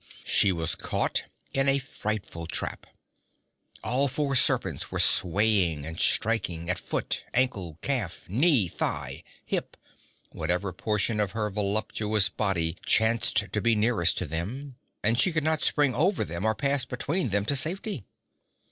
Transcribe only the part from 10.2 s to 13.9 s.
whatever portion of her voluptuous body chanced to be